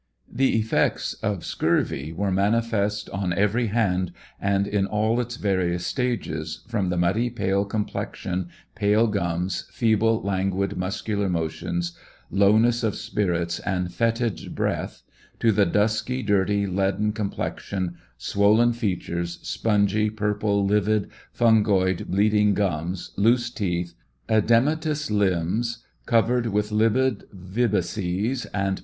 [0.33, 6.63] The elfects of scurvy were manifest on every hand, and in all its various stages,
[6.67, 11.95] from tne muddy pale complexion, pale gums, feeble, languid muscular motions,
[12.31, 15.03] lowness of spirits, and fetid breath,
[15.39, 23.51] to the dusky, dirty, leaden complexion, swollen features, spongy, purple, livid, fungoid, bleeding gums, loose
[23.51, 23.93] teeth,
[24.27, 28.79] a3dematous limos, covered with livid vibices, and.